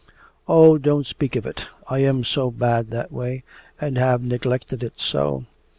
'Oh, 0.47 0.79
don't 0.79 1.05
speak 1.05 1.35
of 1.35 1.45
it. 1.45 1.67
I 1.87 1.99
am 1.99 2.23
so 2.23 2.49
bad 2.49 2.89
that 2.89 3.11
way, 3.11 3.43
and 3.79 3.99
have 3.99 4.23
neglected 4.23 4.81
it 4.81 4.93
so! 4.99 5.45